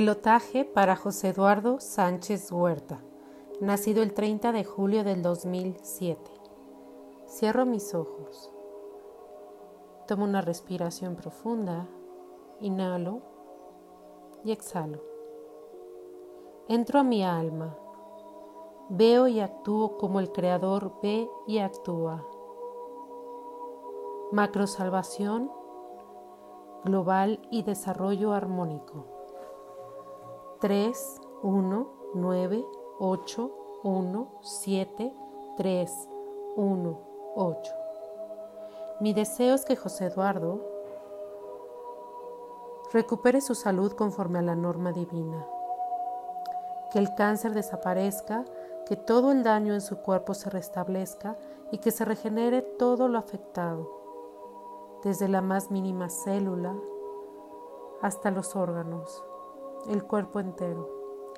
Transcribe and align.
Pilotaje 0.00 0.64
para 0.64 0.96
José 0.96 1.28
Eduardo 1.28 1.78
Sánchez 1.78 2.50
Huerta, 2.50 3.02
nacido 3.60 4.02
el 4.02 4.14
30 4.14 4.50
de 4.50 4.64
julio 4.64 5.04
del 5.04 5.20
2007. 5.20 6.22
Cierro 7.28 7.66
mis 7.66 7.94
ojos. 7.94 8.50
Tomo 10.06 10.24
una 10.24 10.40
respiración 10.40 11.16
profunda, 11.16 11.86
inhalo 12.60 13.20
y 14.42 14.52
exhalo. 14.52 15.02
Entro 16.66 17.00
a 17.00 17.04
mi 17.04 17.22
alma. 17.22 17.76
Veo 18.88 19.28
y 19.28 19.40
actúo 19.40 19.98
como 19.98 20.18
el 20.20 20.32
Creador 20.32 20.94
ve 21.02 21.28
y 21.46 21.58
actúa. 21.58 22.26
Macro 24.32 24.66
salvación 24.66 25.52
global 26.86 27.46
y 27.50 27.64
desarrollo 27.64 28.32
armónico. 28.32 29.09
3, 30.60 31.20
1, 31.42 31.86
9, 32.14 32.64
8, 32.98 33.50
1, 33.82 34.28
7, 34.42 35.14
3, 35.56 36.08
1, 36.56 37.00
8. 37.34 37.72
Mi 39.00 39.14
deseo 39.14 39.54
es 39.54 39.64
que 39.64 39.74
José 39.74 40.06
Eduardo 40.06 40.60
recupere 42.92 43.40
su 43.40 43.54
salud 43.54 43.92
conforme 43.92 44.40
a 44.40 44.42
la 44.42 44.54
norma 44.54 44.92
divina, 44.92 45.46
que 46.92 46.98
el 46.98 47.14
cáncer 47.14 47.54
desaparezca, 47.54 48.44
que 48.84 48.96
todo 48.96 49.32
el 49.32 49.42
daño 49.42 49.72
en 49.72 49.80
su 49.80 50.02
cuerpo 50.02 50.34
se 50.34 50.50
restablezca 50.50 51.38
y 51.72 51.78
que 51.78 51.90
se 51.90 52.04
regenere 52.04 52.60
todo 52.60 53.08
lo 53.08 53.18
afectado 53.18 53.88
desde 55.02 55.26
la 55.26 55.40
más 55.40 55.70
mínima 55.70 56.10
célula 56.10 56.76
hasta 58.02 58.30
los 58.30 58.56
órganos, 58.56 59.24
el 59.88 60.04
cuerpo 60.04 60.40
entero. 60.40 60.88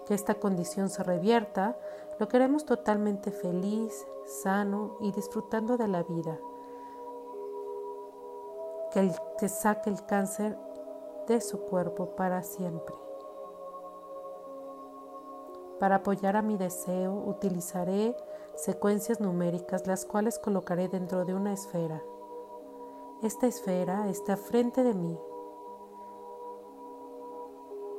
Que 0.07 0.15
esta 0.15 0.35
condición 0.35 0.89
se 0.89 1.03
revierta, 1.03 1.79
lo 2.19 2.29
queremos 2.29 2.65
totalmente 2.65 3.31
feliz, 3.31 4.07
sano 4.27 4.97
y 5.01 5.13
disfrutando 5.13 5.77
de 5.77 5.89
la 5.89 6.03
vida. 6.03 6.39
Que, 8.93 9.01
el, 9.01 9.13
que 9.39 9.49
saque 9.49 9.91
el 9.91 10.05
cáncer 10.05 10.59
de 11.29 11.41
su 11.41 11.61
cuerpo 11.61 12.17
para 12.17 12.43
siempre. 12.43 12.95
Para 15.79 15.97
apoyar 15.97 16.37
a 16.37 16.43
mi 16.43 16.57
deseo 16.57 17.13
utilizaré 17.13 18.17
secuencias 18.55 19.21
numéricas 19.21 19.87
las 19.87 20.05
cuales 20.05 20.39
colocaré 20.39 20.89
dentro 20.89 21.25
de 21.25 21.35
una 21.35 21.53
esfera 21.53 22.03
esta 23.23 23.47
esfera 23.47 24.09
está 24.09 24.37
frente 24.37 24.83
de 24.83 24.95
mí 24.95 25.17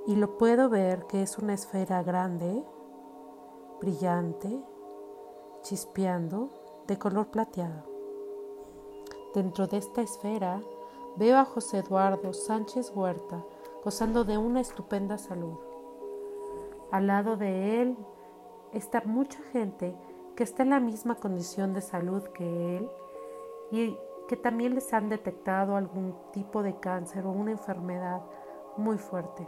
y 0.05 0.15
lo 0.15 0.37
puedo 0.37 0.69
ver 0.69 1.05
que 1.07 1.21
es 1.21 1.37
una 1.37 1.53
esfera 1.53 2.03
grande, 2.03 2.63
brillante, 3.79 4.61
chispeando, 5.61 6.49
de 6.87 6.99
color 6.99 7.27
plateado. 7.27 7.83
Dentro 9.33 9.67
de 9.67 9.77
esta 9.77 10.01
esfera 10.01 10.61
veo 11.15 11.37
a 11.37 11.45
José 11.45 11.79
Eduardo 11.79 12.33
Sánchez 12.33 12.91
Huerta 12.95 13.43
gozando 13.83 14.23
de 14.23 14.37
una 14.37 14.61
estupenda 14.61 15.17
salud. 15.17 15.57
Al 16.91 17.07
lado 17.07 17.37
de 17.37 17.81
él 17.81 17.97
está 18.71 19.01
mucha 19.05 19.41
gente 19.51 19.95
que 20.35 20.43
está 20.43 20.63
en 20.63 20.71
la 20.71 20.79
misma 20.79 21.15
condición 21.15 21.73
de 21.73 21.81
salud 21.81 22.23
que 22.33 22.77
él 22.77 22.89
y 23.71 23.97
que 24.27 24.37
también 24.37 24.75
les 24.75 24.93
han 24.93 25.09
detectado 25.09 25.75
algún 25.75 26.15
tipo 26.31 26.63
de 26.63 26.79
cáncer 26.79 27.25
o 27.25 27.31
una 27.31 27.51
enfermedad 27.51 28.21
muy 28.77 28.97
fuerte, 28.97 29.47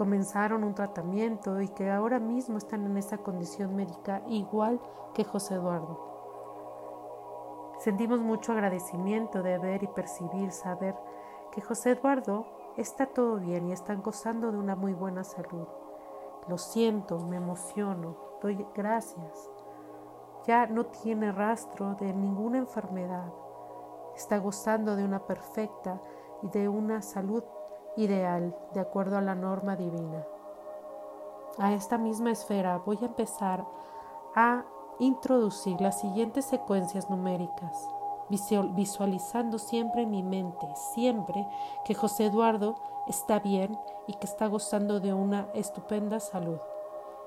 comenzaron 0.00 0.64
un 0.64 0.74
tratamiento 0.74 1.60
y 1.60 1.68
que 1.68 1.90
ahora 1.90 2.18
mismo 2.18 2.56
están 2.56 2.86
en 2.86 2.96
esa 2.96 3.18
condición 3.18 3.76
médica 3.76 4.22
igual 4.28 4.80
que 5.12 5.24
José 5.24 5.56
Eduardo. 5.56 6.08
Sentimos 7.80 8.20
mucho 8.20 8.52
agradecimiento 8.52 9.42
de 9.42 9.58
ver 9.58 9.82
y 9.82 9.88
percibir, 9.88 10.52
saber 10.52 10.94
que 11.52 11.60
José 11.60 11.90
Eduardo 11.90 12.46
está 12.78 13.04
todo 13.04 13.36
bien 13.36 13.68
y 13.68 13.72
están 13.72 14.00
gozando 14.00 14.50
de 14.50 14.56
una 14.56 14.74
muy 14.74 14.94
buena 14.94 15.22
salud. 15.22 15.68
Lo 16.48 16.56
siento, 16.56 17.18
me 17.18 17.36
emociono, 17.36 18.16
doy 18.40 18.66
gracias. 18.74 19.50
Ya 20.46 20.66
no 20.66 20.86
tiene 20.86 21.30
rastro 21.30 21.94
de 21.96 22.14
ninguna 22.14 22.56
enfermedad 22.56 23.30
está 24.16 24.38
gozando 24.38 24.96
de 24.96 25.04
una 25.04 25.20
perfecta 25.20 26.00
y 26.42 26.48
de 26.48 26.68
una 26.68 27.02
salud 27.02 27.42
ideal 27.96 28.56
de 28.74 28.80
acuerdo 28.80 29.18
a 29.18 29.20
la 29.20 29.34
norma 29.34 29.76
divina. 29.76 30.24
A 31.58 31.72
esta 31.72 31.98
misma 31.98 32.30
esfera 32.30 32.80
voy 32.84 32.98
a 33.02 33.06
empezar 33.06 33.64
a 34.34 34.64
introducir 34.98 35.80
las 35.80 36.00
siguientes 36.00 36.44
secuencias 36.44 37.10
numéricas, 37.10 37.88
visualizando 38.28 39.58
siempre 39.58 40.02
en 40.02 40.10
mi 40.10 40.22
mente, 40.22 40.66
siempre 40.94 41.46
que 41.84 41.94
José 41.94 42.26
Eduardo 42.26 42.76
está 43.08 43.40
bien 43.40 43.76
y 44.06 44.14
que 44.14 44.26
está 44.26 44.46
gozando 44.46 45.00
de 45.00 45.12
una 45.12 45.48
estupenda 45.54 46.20
salud. 46.20 46.58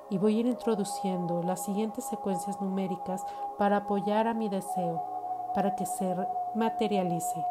Y 0.09 0.17
voy 0.17 0.37
a 0.37 0.39
ir 0.41 0.45
introduciendo 0.45 1.41
las 1.43 1.63
siguientes 1.63 2.05
secuencias 2.05 2.61
numéricas 2.61 3.25
para 3.57 3.77
apoyar 3.77 4.27
a 4.27 4.33
mi 4.33 4.49
deseo, 4.49 5.03
para 5.53 5.75
que 5.75 5.85
se 5.85 6.15
materialice. 6.55 7.43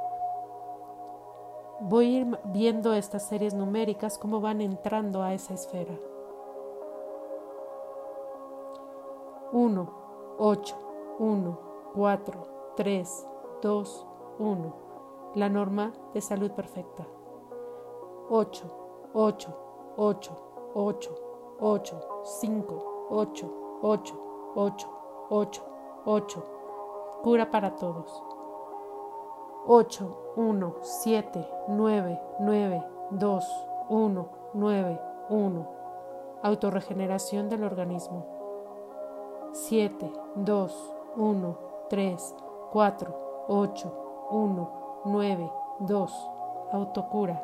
Voy 1.85 2.07
a 2.07 2.21
ir 2.21 2.39
viendo 2.45 2.93
estas 2.93 3.27
series 3.27 3.55
numéricas 3.55 4.17
cómo 4.17 4.41
van 4.41 4.61
entrando 4.61 5.21
a 5.21 5.35
esa 5.35 5.55
esfera. 5.55 5.99
1, 9.51 9.91
8, 10.39 10.77
1, 11.19 11.59
4, 11.93 12.47
3, 12.77 13.27
2, 13.63 14.07
1. 14.39 14.75
La 15.35 15.49
norma 15.49 15.93
de 16.15 16.21
salud 16.21 16.53
perfecta. 16.53 17.05
8, 18.31 19.11
8, 19.13 19.49
8, 19.97 20.31
8, 20.75 21.15
8, 21.59 22.01
5, 22.23 23.09
8, 23.11 23.51
8, 23.83 24.15
8, 24.55 24.89
8, 25.31 25.63
8. 26.05 26.45
Cura 27.25 27.51
para 27.51 27.75
todos. 27.75 28.32
8, 29.65 30.35
1, 30.37 30.75
7, 30.83 31.49
9, 31.69 32.21
9, 32.41 32.85
2, 33.13 33.45
1, 33.89 34.29
9, 34.55 35.01
1. 35.29 35.69
Autorregeneración 36.43 37.49
del 37.49 37.63
organismo. 37.63 38.27
7, 39.53 40.13
2, 40.35 40.95
1, 41.17 41.59
3, 41.89 42.35
4, 42.73 43.45
8, 43.49 44.27
1, 44.31 44.71
9, 45.05 45.53
2. 45.79 46.31
Autocura. 46.73 47.41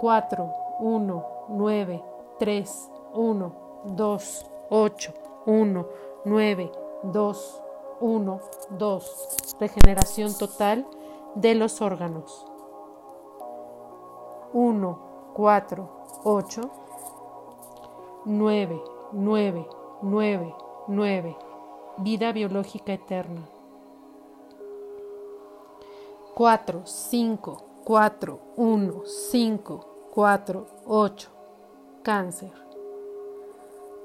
4, 0.00 0.54
1, 0.80 1.24
9, 1.48 2.04
3, 2.38 2.90
1, 3.14 3.52
2, 3.84 4.46
8, 4.68 5.14
1, 5.46 5.86
9, 6.24 6.72
2, 7.04 7.62
1, 8.00 8.40
2. 8.70 9.56
Regeneración 9.58 10.36
total 10.36 10.86
de 11.34 11.54
los 11.54 11.80
órganos. 11.80 12.46
1, 14.52 14.98
4, 15.34 15.88
8, 16.24 16.70
9, 18.24 18.82
9, 19.12 19.68
9, 20.02 20.54
9. 20.88 21.36
Vida 21.98 22.32
biológica 22.32 22.92
eterna. 22.92 23.48
4, 26.34 26.82
5, 26.86 27.64
4, 27.84 28.38
1, 28.56 29.02
5, 29.06 29.86
4, 30.14 30.66
8. 30.86 31.28
Cáncer. 32.02 32.52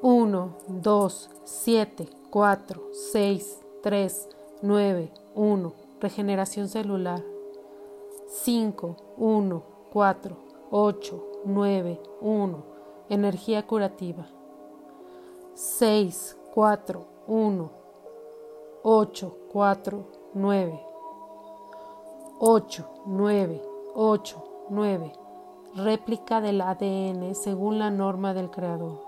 1, 0.01 0.57
2, 0.67 1.29
7, 1.43 2.09
4, 2.29 2.81
6, 2.91 3.62
3, 3.83 4.29
9, 4.61 5.11
1, 5.35 5.73
regeneración 5.99 6.69
celular. 6.69 7.21
5, 8.29 8.95
1, 9.17 9.63
4, 9.91 10.37
8, 10.71 11.23
9, 11.43 12.01
1, 12.21 12.63
energía 13.09 13.67
curativa. 13.67 14.25
6, 15.55 16.37
4, 16.53 17.05
1, 17.27 17.71
8, 18.83 19.37
4, 19.51 20.05
9. 20.33 20.79
8, 22.39 22.85
9, 23.05 23.61
8, 23.95 24.43
9. 24.69 25.13
Réplica 25.75 26.39
del 26.39 26.61
ADN 26.61 27.35
según 27.35 27.79
la 27.79 27.91
norma 27.91 28.33
del 28.33 28.49
creador. 28.49 29.01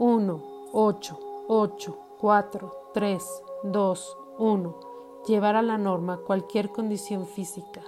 1, 0.00 0.42
8, 0.72 1.18
8, 1.46 1.96
4, 2.20 2.79
3, 2.92 3.22
2, 3.64 4.16
1. 4.38 4.74
Llevar 5.26 5.56
a 5.56 5.62
la 5.62 5.78
norma 5.78 6.18
cualquier 6.26 6.70
condición 6.70 7.26
física. 7.26 7.82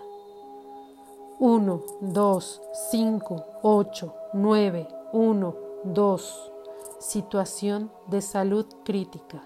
1, 1.38 1.82
2, 2.00 2.62
5, 2.90 3.44
8, 3.62 4.14
9, 4.34 4.88
1, 5.12 5.54
2. 5.84 6.52
Situación 7.00 7.90
de 8.06 8.22
salud 8.22 8.66
crítica. 8.84 9.42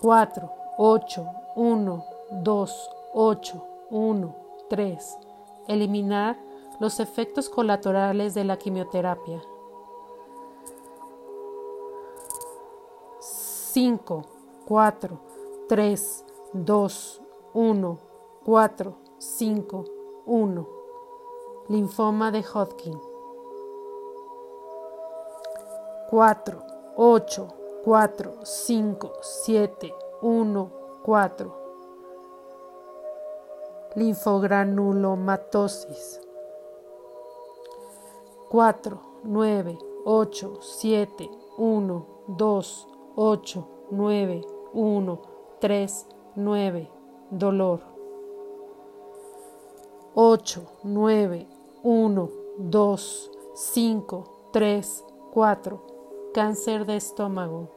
4, 0.00 0.50
8, 0.78 1.26
1, 1.56 2.04
2, 2.30 2.90
8, 3.12 3.64
1, 3.90 4.36
3. 4.70 5.18
Eliminar 5.66 6.38
los 6.80 7.00
efectos 7.00 7.50
colaterales 7.50 8.32
de 8.34 8.44
la 8.44 8.56
quimioterapia. 8.56 9.42
5, 13.20 14.37
4, 14.68 15.18
3, 15.66 15.96
2, 16.52 17.20
1, 17.54 17.98
4, 18.44 18.94
5, 19.18 19.84
1. 20.26 20.66
Linfoma 21.70 22.30
de 22.30 22.42
Hodgkin. 22.42 23.00
4, 26.10 26.58
8, 26.98 27.48
4, 27.82 28.34
5, 28.44 29.10
7, 29.22 29.94
1, 30.20 30.70
4. 31.02 31.52
Linfogranulomatosis. 33.94 36.20
4, 38.50 39.00
9, 39.24 39.78
8, 40.04 40.58
7, 40.60 41.30
1, 41.56 42.04
2, 42.36 42.86
8, 43.16 43.64
9, 43.90 44.57
1, 44.72 45.20
3, 45.60 46.06
9. 46.36 46.90
Dolor. 47.30 47.80
8, 50.14 50.62
9, 50.82 51.46
1, 51.82 52.30
2, 52.58 53.30
5, 53.54 54.50
3, 54.52 55.04
4. 55.32 55.86
Cáncer 56.34 56.86
de 56.86 56.96
estómago. 56.96 57.68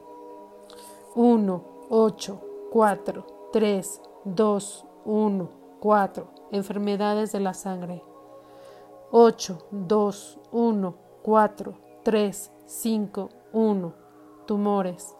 1, 1.14 1.64
8, 1.90 2.40
4, 2.72 3.26
3, 3.52 4.00
2, 4.24 4.86
1, 5.04 5.48
4. 5.80 6.26
Enfermedades 6.50 7.32
de 7.32 7.40
la 7.40 7.54
sangre. 7.54 8.02
8, 9.10 9.58
2, 9.70 10.38
1, 10.52 10.94
4, 11.22 11.74
3, 12.02 12.52
5, 12.66 13.28
1. 13.52 13.94
Tumores. 14.46 15.14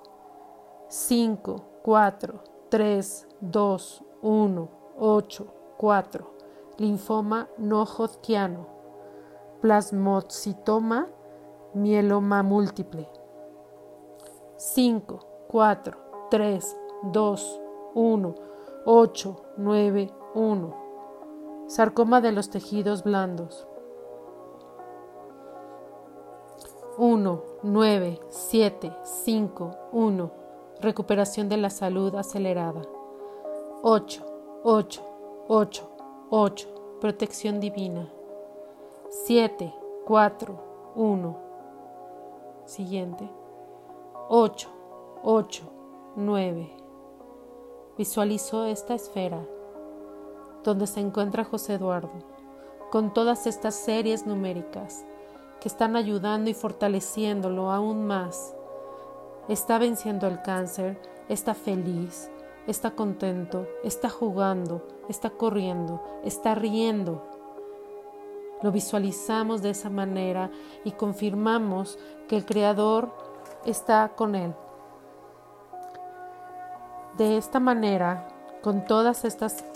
5, 0.94 1.80
4, 1.82 2.40
3, 2.68 3.26
2, 3.40 4.04
1, 4.20 4.68
8, 4.98 5.46
4. 5.78 6.26
Linfoma 6.76 7.48
no 7.56 7.86
hodgkiano. 7.86 8.66
Plasmocitoma, 9.62 11.08
mieloma 11.72 12.42
múltiple. 12.42 13.08
5, 14.58 15.18
4, 15.48 15.98
3, 16.30 16.76
2, 17.04 17.60
1, 17.94 18.34
8, 18.84 19.36
9, 19.56 20.10
1. 20.34 20.74
Sarcoma 21.68 22.20
de 22.20 22.32
los 22.32 22.50
tejidos 22.50 23.02
blandos. 23.02 23.66
1, 26.98 27.42
9, 27.62 28.20
7, 28.28 28.92
5, 29.02 29.70
1. 29.92 30.41
Recuperación 30.82 31.48
de 31.48 31.58
la 31.58 31.70
salud 31.70 32.12
acelerada. 32.16 32.82
8, 33.84 34.26
8, 34.64 35.02
8, 35.46 35.90
8. 36.28 36.68
Protección 37.00 37.60
divina. 37.60 38.08
7, 39.08 39.72
4, 40.04 40.92
1. 40.96 41.36
Siguiente. 42.64 43.30
8, 44.28 44.68
8, 45.22 45.62
9. 46.16 46.76
Visualizo 47.96 48.66
esta 48.66 48.94
esfera 48.94 49.40
donde 50.64 50.88
se 50.88 50.98
encuentra 50.98 51.44
José 51.44 51.74
Eduardo, 51.74 52.10
con 52.90 53.14
todas 53.14 53.46
estas 53.46 53.76
series 53.76 54.26
numéricas 54.26 55.04
que 55.60 55.68
están 55.68 55.94
ayudando 55.94 56.50
y 56.50 56.54
fortaleciéndolo 56.54 57.70
aún 57.70 58.04
más. 58.04 58.56
Está 59.52 59.76
venciendo 59.76 60.26
el 60.26 60.40
cáncer, 60.40 60.98
está 61.28 61.52
feliz, 61.52 62.30
está 62.66 62.92
contento, 62.92 63.66
está 63.84 64.08
jugando, 64.08 64.82
está 65.10 65.28
corriendo, 65.28 66.02
está 66.24 66.54
riendo. 66.54 67.22
Lo 68.62 68.72
visualizamos 68.72 69.60
de 69.60 69.68
esa 69.68 69.90
manera 69.90 70.50
y 70.84 70.92
confirmamos 70.92 71.98
que 72.28 72.36
el 72.36 72.46
Creador 72.46 73.12
está 73.66 74.12
con 74.16 74.36
él. 74.36 74.54
De 77.18 77.36
esta 77.36 77.60
manera, 77.60 78.28
con 78.62 78.86
todas 78.86 79.26
estas 79.26 79.66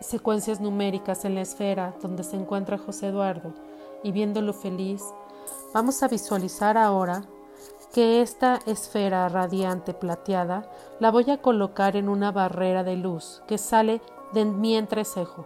secuencias 0.00 0.58
numéricas 0.58 1.26
en 1.26 1.34
la 1.34 1.42
esfera 1.42 1.94
donde 2.00 2.24
se 2.24 2.36
encuentra 2.36 2.78
José 2.78 3.08
Eduardo 3.08 3.52
y 4.02 4.10
viéndolo 4.10 4.54
feliz, 4.54 5.04
vamos 5.74 6.02
a 6.02 6.08
visualizar 6.08 6.78
ahora 6.78 7.26
que 7.92 8.22
esta 8.22 8.58
esfera 8.66 9.28
radiante 9.28 9.92
plateada 9.92 10.70
la 10.98 11.10
voy 11.10 11.30
a 11.30 11.42
colocar 11.42 11.94
en 11.96 12.08
una 12.08 12.32
barrera 12.32 12.82
de 12.84 12.96
luz 12.96 13.42
que 13.46 13.58
sale 13.58 14.00
de 14.32 14.46
mi 14.46 14.76
entrecejo. 14.76 15.44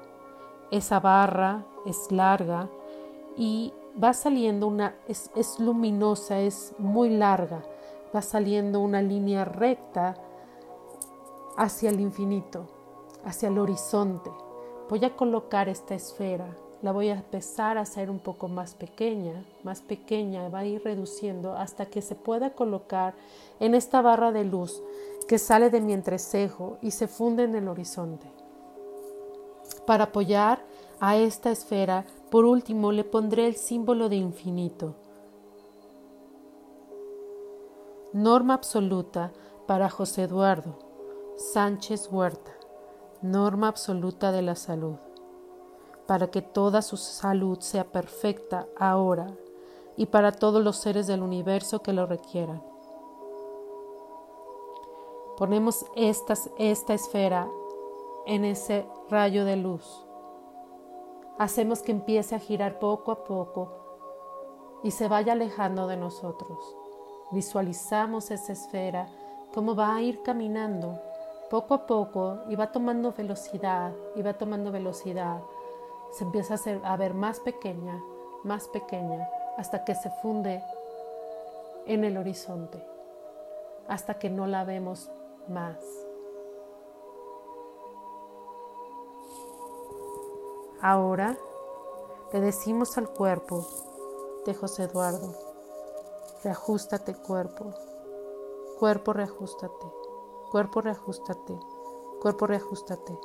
Esa 0.71 1.01
barra 1.01 1.65
es 1.85 2.11
larga 2.13 2.69
y 3.37 3.73
va 4.03 4.13
saliendo 4.13 4.69
una, 4.69 4.95
es, 5.09 5.31
es 5.35 5.59
luminosa, 5.59 6.39
es 6.39 6.75
muy 6.79 7.11
larga, 7.11 7.63
va 8.15 8.23
saliendo 8.23 8.81
una 8.81 9.03
línea 9.03 9.45
recta 9.45 10.15
hacia 11.57 11.91
el 11.91 12.01
infinito, 12.01 12.67
hacia 13.25 13.49
el 13.49 13.59
horizonte. 13.59 14.31
Voy 14.89 15.05
a 15.05 15.17
colocar 15.17 15.69
esta 15.69 15.95
esfera, 15.95 16.57
la 16.83 16.93
voy 16.93 17.09
a 17.09 17.15
empezar 17.15 17.79
a 17.79 17.83
hacer 17.83 18.11
un 18.11 18.19
poco 18.19 18.49
más 18.49 18.75
pequeña, 18.75 19.45
más 19.63 19.81
pequeña, 19.81 20.49
va 20.49 20.61
a 20.61 20.67
ir 20.67 20.83
reduciendo 20.85 21.55
hasta 21.55 21.87
que 21.87 22.03
se 22.03 22.15
pueda 22.15 22.51
colocar 22.51 23.15
en 23.61 23.75
esta 23.75 24.03
barra 24.03 24.33
de 24.33 24.45
luz 24.45 24.83
que 25.27 25.39
sale 25.39 25.71
de 25.71 25.81
mi 25.81 25.93
entrecejo 25.93 26.79
y 26.83 26.93
se 26.93 27.09
funde 27.09 27.45
en 27.45 27.55
el 27.55 27.69
horizonte. 27.69 28.31
Para 29.87 30.05
apoyar 30.05 30.65
a 31.01 31.17
esta 31.17 31.51
esfera, 31.51 32.05
por 32.31 32.45
último 32.45 32.93
le 32.93 33.05
pondré 33.05 33.47
el 33.47 33.57
símbolo 33.57 34.09
de 34.09 34.17
infinito. 34.17 34.95
Norma 38.13 38.55
absoluta 38.55 39.33
para 39.67 39.91
José 39.91 40.23
Eduardo 40.23 40.87
Sánchez 41.37 42.09
Huerta, 42.11 42.51
norma 43.21 43.69
absoluta 43.69 44.33
de 44.33 44.41
la 44.41 44.55
salud, 44.55 44.97
para 46.07 46.31
que 46.31 46.43
toda 46.43 46.83
su 46.83 46.97
salud 46.97 47.59
sea 47.61 47.85
perfecta 47.85 48.67
ahora 48.79 49.27
y 49.97 50.07
para 50.07 50.33
todos 50.33 50.63
los 50.63 50.77
seres 50.77 51.07
del 51.07 51.23
universo 51.23 51.81
que 51.81 51.93
lo 51.93 52.07
requieran. 52.07 52.63
Ponemos 55.37 55.85
esta, 55.95 56.35
esta 56.59 56.95
esfera 56.95 57.49
en 58.27 58.45
ese 58.45 58.87
rayo 59.11 59.45
de 59.45 59.57
luz. 59.57 60.07
Hacemos 61.39 61.83
que 61.83 61.93
empiece 61.93 62.35
a 62.35 62.39
girar 62.39 62.79
poco 62.79 63.13
a 63.13 63.25
poco 63.25 63.71
y 64.83 64.91
se 64.91 65.09
vaya 65.09 65.33
alejando 65.33 65.87
de 65.87 65.97
nosotros. 65.97 66.59
Visualizamos 67.33 68.31
esa 68.31 68.53
esfera, 68.53 69.09
cómo 69.53 69.75
va 69.75 69.97
a 69.97 70.03
ir 70.03 70.23
caminando 70.23 70.99
poco 71.51 71.75
a 71.75 71.87
poco 71.87 72.41
iba 72.49 72.73
tomando 72.73 73.13
velocidad, 73.13 73.93
iba 74.17 74.33
tomando 74.35 74.73
velocidad, 74.73 75.41
se 76.13 76.25
empieza 76.25 76.55
a, 76.55 76.57
hacer, 76.57 76.81
a 76.85 76.97
ver 76.97 77.15
más 77.15 77.41
pequeña, 77.41 78.03
más 78.45 78.69
pequeña, 78.69 79.29
hasta 79.57 79.85
que 79.85 79.95
se 79.95 80.11
funde 80.23 80.63
en 81.87 82.05
el 82.05 82.17
horizonte, 82.17 82.85
hasta 83.89 84.19
que 84.19 84.31
no 84.31 84.47
la 84.47 84.65
vemos 84.65 85.11
más. 85.49 85.79
Ahora 90.81 91.37
le 92.33 92.41
decimos 92.41 92.99
al 92.99 93.09
cuerpo 93.09 93.67
de 94.45 94.55
José 94.55 94.85
Eduardo, 94.85 95.35
reajustate 96.45 97.15
cuerpo, 97.15 97.73
cuerpo 98.79 99.13
reajustate 99.13 99.87
Cuerpo, 100.51 100.81
reajustate. 100.81 101.59
Cuerpo, 102.23 102.47
reajustate. 102.47 103.19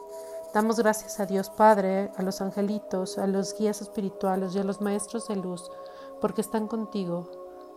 Damos 0.54 0.78
gracias 0.78 1.22
a 1.22 1.26
Dios 1.26 1.50
Padre, 1.50 2.12
a 2.18 2.24
los 2.24 2.42
angelitos, 2.42 3.18
a 3.18 3.26
los 3.26 3.58
guías 3.58 3.82
espirituales 3.82 4.54
y 4.54 4.60
a 4.60 4.66
los 4.66 4.82
maestros 4.82 5.30
de 5.30 5.38
luz, 5.38 5.72
porque 6.20 6.42
están 6.42 6.68
contigo, 6.68 7.30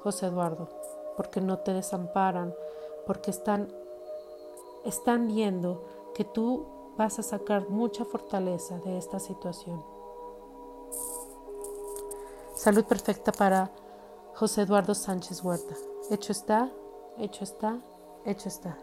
José 0.03 0.27
Eduardo, 0.27 0.69
porque 1.17 1.41
no 1.41 1.59
te 1.59 1.73
desamparan, 1.73 2.53
porque 3.07 3.31
están, 3.31 3.73
están 4.85 5.29
viendo 5.29 5.85
que 6.15 6.25
tú 6.25 6.67
vas 6.97 7.21
a 7.21 7.23
sacar 7.23 7.69
mucha 7.69 8.05
fortaleza 8.05 8.79
de 8.79 8.99
esta 8.99 9.21
situación. 9.21 9.85
Salud 12.57 12.85
perfecta 12.87 13.31
para 13.31 13.71
José 14.35 14.63
Eduardo 14.63 14.97
Sánchez 14.97 15.45
Huerta. 15.45 15.77
Hecho 16.11 16.33
está, 16.33 16.73
hecho 17.19 17.45
está, 17.45 17.79
hecho 18.25 18.49
está. 18.49 18.77